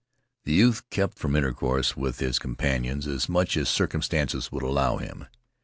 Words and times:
The 0.45 0.53
youth 0.53 0.89
kept 0.89 1.19
from 1.19 1.35
intercourse 1.35 1.95
with 1.95 2.17
his 2.17 2.39
companions 2.39 3.05
as 3.05 3.29
much 3.29 3.55
as 3.55 3.69
circumstances 3.69 4.51
would 4.51 4.63
allow 4.63 4.97
him. 4.97 5.27